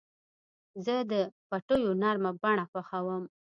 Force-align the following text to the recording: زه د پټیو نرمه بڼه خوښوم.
زه 0.85 0.95
د 1.11 1.13
پټیو 1.49 1.91
نرمه 2.01 2.31
بڼه 2.41 2.65
خوښوم. 2.71 3.23